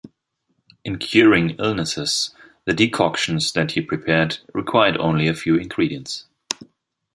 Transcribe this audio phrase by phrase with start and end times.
[0.83, 2.31] In curing illnesses,
[2.65, 6.25] the decoctions that he prepared required only a few ingredients.